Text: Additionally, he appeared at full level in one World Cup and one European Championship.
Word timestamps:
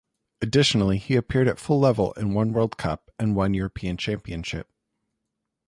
Additionally, 0.41 0.97
he 0.97 1.15
appeared 1.15 1.47
at 1.47 1.59
full 1.59 1.79
level 1.79 2.11
in 2.13 2.33
one 2.33 2.51
World 2.53 2.75
Cup 2.75 3.11
and 3.19 3.35
one 3.35 3.53
European 3.53 3.97
Championship. 3.97 4.67